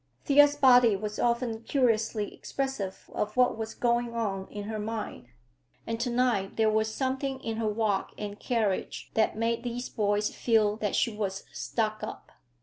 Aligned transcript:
Thea's 0.25 0.55
body 0.55 0.95
was 0.95 1.19
often 1.19 1.61
curiously 1.61 2.33
expressive 2.33 3.07
of 3.13 3.37
what 3.37 3.55
was 3.55 3.75
going 3.75 4.15
on 4.15 4.47
in 4.49 4.63
her 4.63 4.79
mind, 4.79 5.27
and 5.85 5.99
to 5.99 6.09
night 6.09 6.55
there 6.57 6.71
was 6.71 6.91
something 6.91 7.39
in 7.41 7.57
her 7.57 7.67
walk 7.69 8.09
and 8.17 8.39
carriage 8.39 9.11
that 9.13 9.37
made 9.37 9.61
these 9.61 9.89
boys 9.89 10.33
feel 10.33 10.75
that 10.77 10.95
she 10.95 11.15
was 11.15 11.43
"stuck 11.53 12.01
up." 12.01 12.31